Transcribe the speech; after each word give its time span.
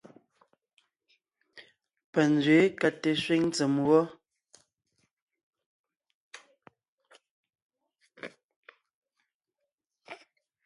Panzwě 2.11 2.57
ka 2.79 2.89
te 3.01 3.11
sẅíŋ 3.23 3.43
tsèm 3.53 3.73
wɔ. 3.87 3.99